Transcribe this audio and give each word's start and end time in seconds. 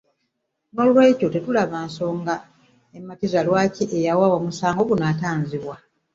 Noolwekyo 0.73 1.27
tetulaba 1.33 1.77
nsonga 1.87 2.35
ematiza 2.97 3.39
lwaki 3.47 3.83
eyawaaba 3.97 4.35
omusango 4.41 4.81
guno 4.89 5.03
atanzibwa 5.11 5.75